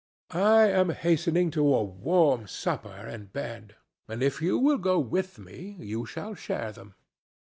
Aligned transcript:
I 0.31 0.63
am 0.67 0.89
hastening 0.89 1.51
to 1.51 1.75
a 1.75 1.83
warm 1.83 2.47
supper 2.47 2.89
and 3.05 3.31
bed; 3.31 3.75
and 4.07 4.23
if 4.23 4.41
you 4.41 4.57
will 4.57 4.79
go 4.79 4.97
with 4.97 5.37
me, 5.37 5.75
you 5.77 6.07
shall 6.07 6.33
share 6.33 6.71
them." 6.71 6.95